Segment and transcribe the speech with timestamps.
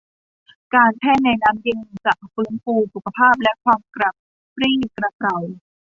[0.75, 4.11] การแช่ในน้ำเย็นจะฟื้นฟูสุขภาพและความกระ
[4.55, 5.37] ปรี้กระเปร่า